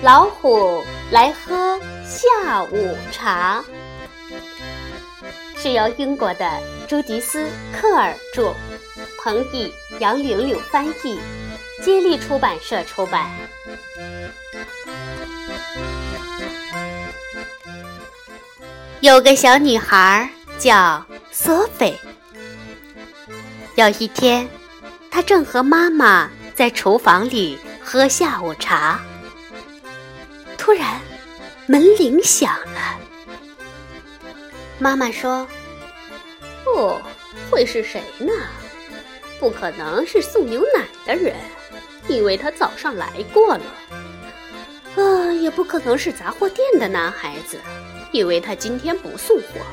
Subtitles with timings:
[0.00, 3.62] 老虎来喝下午茶，
[5.56, 6.48] 是由英国的
[6.86, 7.42] 朱迪斯·
[7.74, 8.54] 科尔著，
[9.22, 11.18] 彭毅、杨玲玲翻译，
[11.82, 13.28] 接力出版社出版。
[19.00, 21.04] 有个小女孩叫
[21.48, 21.98] 索菲。
[23.74, 24.46] 有一天，
[25.10, 29.00] 他正和妈妈在厨房里喝下午茶。
[30.58, 31.00] 突然，
[31.66, 33.00] 门铃响了。
[34.78, 35.48] 妈妈说
[36.68, 37.00] ：“哦，
[37.50, 38.30] 会是谁呢？
[39.40, 41.34] 不可能是送牛奶的人，
[42.08, 43.64] 因为他早上来过了。
[44.96, 47.58] 呃，也不可能是杂货店的男孩子，
[48.12, 49.64] 因为他今天不送货。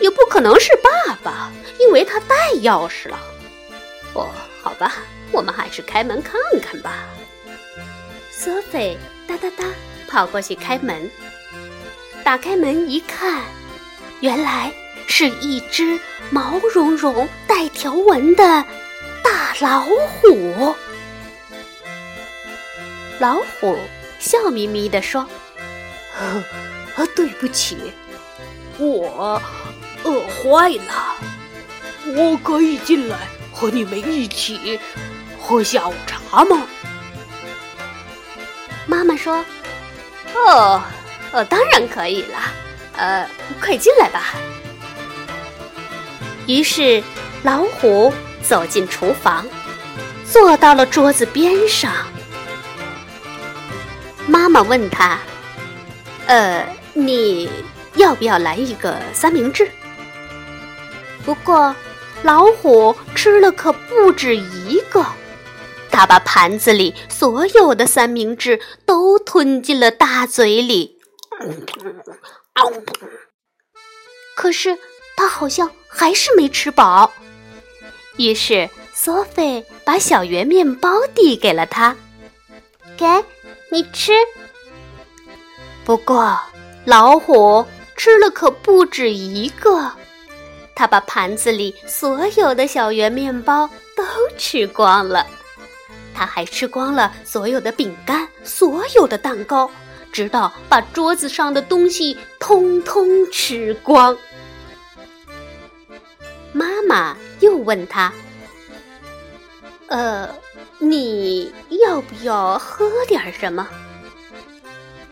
[0.00, 3.18] 也不可能是爸爸，因为他带钥匙了。
[4.14, 4.28] 哦，
[4.62, 4.96] 好吧，
[5.32, 7.06] 我们还是开门看看吧。”
[8.30, 8.98] 索菲。
[9.26, 9.64] 哒哒哒，
[10.06, 11.10] 跑过去开门。
[12.22, 13.42] 打开门一看，
[14.20, 14.70] 原来
[15.06, 18.44] 是一只毛茸茸、带条纹的
[19.22, 20.74] 大老虎。
[23.18, 23.78] 老虎
[24.18, 25.26] 笑眯眯地说
[26.96, 27.90] ：“啊，对不起，
[28.76, 29.40] 我
[30.04, 31.16] 饿坏了。
[32.16, 33.16] 我可以进来
[33.52, 34.78] 和你们一起
[35.40, 36.62] 喝下午茶吗？”
[38.86, 39.44] 妈妈说
[40.34, 40.82] ：“哦，
[41.32, 42.38] 哦，当然可以了。
[42.96, 43.28] 呃，
[43.60, 44.34] 快进来吧。”
[46.46, 47.02] 于是
[47.42, 49.46] 老虎走进厨房，
[50.30, 51.90] 坐到了桌子边上。
[54.26, 55.18] 妈妈问他
[56.26, 57.48] ：“呃，你
[57.96, 59.68] 要不要来一个三明治？”
[61.24, 61.74] 不过
[62.22, 65.04] 老虎吃了可不止一个。
[65.90, 70.98] 它把盘子里所有的三明治都吞进了大嘴里，
[74.34, 74.76] 可是
[75.16, 77.12] 它好像还是没吃饱。
[78.16, 81.96] 于是索菲把小圆面包递给了他，
[82.96, 83.06] 给
[83.70, 84.12] 你吃。
[85.84, 86.36] 不过
[86.84, 87.64] 老虎
[87.96, 89.92] 吃了可不止一个，
[90.74, 94.04] 他把盘子里所有的小圆面包都
[94.36, 95.26] 吃光了。
[96.14, 99.70] 他还吃光了所有的饼干，所有的蛋糕，
[100.12, 104.16] 直到把桌子上的东西通通吃光。
[106.52, 108.12] 妈妈又问他
[109.88, 110.28] ：“呃，
[110.78, 111.52] 你
[111.84, 113.68] 要不要喝点什么？”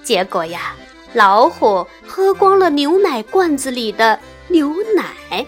[0.04, 0.76] 结果呀，
[1.12, 4.18] 老虎喝光了牛奶罐子里的
[4.48, 5.46] 牛奶，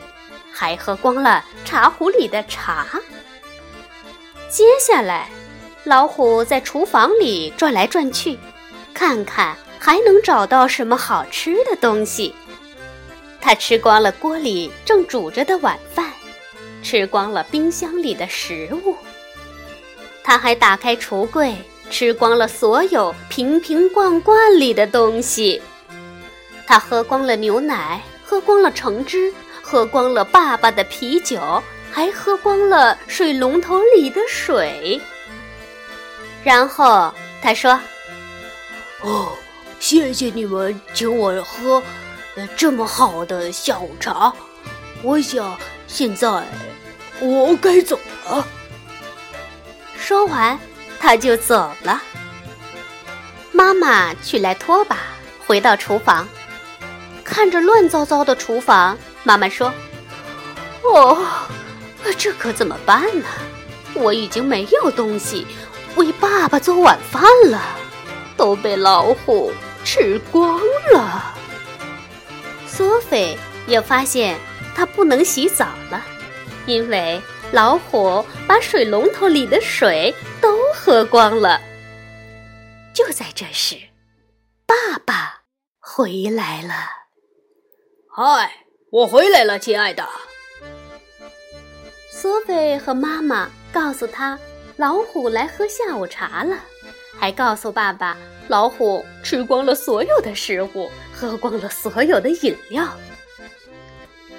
[0.52, 2.86] 还喝光了茶壶里的茶。
[4.48, 5.28] 接下来。
[5.86, 8.38] 老虎在厨房里转来转去，
[8.94, 12.34] 看看还能找到什么好吃的东西。
[13.38, 16.10] 他吃光了锅里正煮着的晚饭，
[16.82, 18.96] 吃光了冰箱里的食物。
[20.22, 21.54] 他还打开橱柜，
[21.94, 25.62] 吃光了所有瓶瓶罐罐里的东西。
[26.66, 29.32] 他喝光了牛奶，喝光了橙汁，
[29.62, 31.38] 喝光了爸爸的啤酒，
[31.92, 35.00] 还喝光了水龙头里的水。
[36.42, 37.78] 然后他说
[39.02, 39.28] ：“哦，
[39.78, 41.80] 谢谢你们请我喝
[42.56, 44.34] 这么好的下午茶。
[45.04, 45.56] 我想
[45.86, 46.42] 现在
[47.20, 48.44] 我该走了。”
[49.96, 50.58] 说完，
[51.04, 52.00] 他就走了。
[53.52, 54.96] 妈妈去来拖把，
[55.46, 56.26] 回到厨房，
[57.22, 59.70] 看着乱糟糟的厨房，妈妈说
[60.82, 61.22] ：“哦，
[62.16, 63.26] 这可怎么办呢？
[63.92, 65.46] 我已经没有东西。”
[65.96, 67.60] 为爸爸做晚饭了，
[68.34, 69.52] 都被老虎
[69.84, 70.58] 吃光
[70.94, 71.34] 了。
[72.66, 74.38] 索菲也发现
[74.74, 76.02] 她不能洗澡了，
[76.64, 77.20] 因为
[77.52, 81.60] 老虎把水龙头里的水都喝光了。
[82.94, 83.76] 就在这时，
[84.66, 85.42] 爸爸
[85.78, 86.74] 回来了。
[88.08, 90.08] 嗨，我回来了，亲爱的。
[92.10, 94.38] 索菲和妈妈告诉他。
[94.76, 96.58] 老虎来喝下午茶了，
[97.16, 98.16] 还告诉爸爸，
[98.48, 102.84] 老虎吃光了所有的食物，喝光了所有的饮料。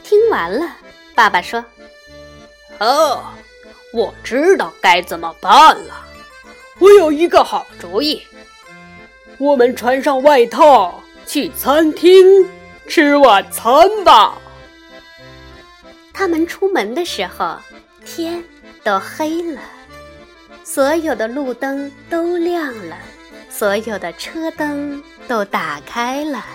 [0.03, 0.75] 听完了，
[1.15, 1.63] 爸爸说
[2.79, 3.23] ：“哦，
[3.93, 6.05] 我知道该怎么办了。
[6.79, 8.21] 我有一个好主意，
[9.37, 12.25] 我们穿上外套去餐厅
[12.87, 14.37] 吃晚餐吧。”
[16.13, 17.57] 他们出门的时候，
[18.05, 18.43] 天
[18.83, 19.61] 都黑了，
[20.63, 22.97] 所有的路灯都亮了，
[23.49, 26.45] 所有的车灯都打开了。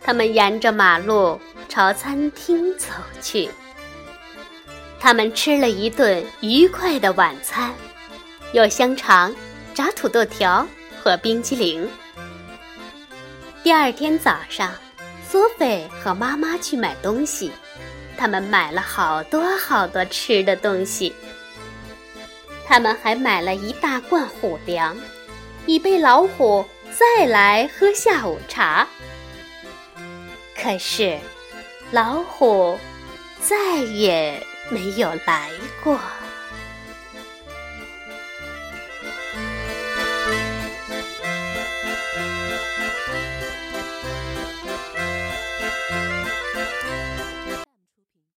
[0.00, 2.86] 他们沿着马路朝餐厅走
[3.20, 3.50] 去。
[4.98, 7.72] 他们吃了一顿愉快的晚餐，
[8.52, 9.34] 有香肠、
[9.74, 10.66] 炸土豆条
[10.98, 11.88] 和冰激凌。
[13.62, 14.72] 第二天早上，
[15.28, 17.52] 索菲和妈妈去买东西。
[18.18, 21.14] 他们买了好多好多吃的东西，
[22.66, 24.96] 他们还买了一大罐虎粮，
[25.66, 26.64] 以备老虎
[26.98, 28.88] 再来喝下午茶。
[30.56, 31.18] 可是，
[31.90, 32.78] 老虎
[33.42, 35.50] 再也没有来
[35.82, 35.98] 过。